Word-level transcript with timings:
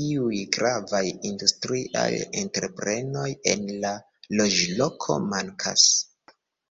Iuj 0.00 0.40
gravaj 0.56 1.00
industriaj 1.28 2.10
entreprenoj 2.42 3.24
en 3.54 3.64
la 3.86 3.92
loĝloko 4.42 5.20
mankas. 5.32 5.88